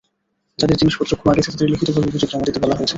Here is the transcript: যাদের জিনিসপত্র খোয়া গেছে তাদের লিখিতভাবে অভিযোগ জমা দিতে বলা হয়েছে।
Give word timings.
যাদের 0.59 0.77
জিনিসপত্র 0.77 1.13
খোয়া 1.15 1.35
গেছে 1.37 1.49
তাদের 1.51 1.71
লিখিতভাবে 1.73 2.01
অভিযোগ 2.03 2.29
জমা 2.31 2.45
দিতে 2.47 2.59
বলা 2.63 2.75
হয়েছে। 2.75 2.89